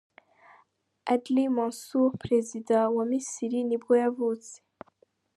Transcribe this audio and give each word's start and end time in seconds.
Adly 1.13 1.45
Mansour, 1.55 2.09
perazida 2.21 2.79
wa 2.95 3.03
Misiri 3.09 3.59
nibwo 3.65 3.93
yavutse. 4.03 4.55